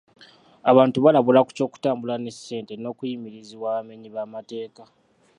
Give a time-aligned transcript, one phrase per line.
[0.71, 4.83] Abantu baalabulwa ku ky'okutambula ne ssente n'okuyimirizibwa abamenyi b'amateeka.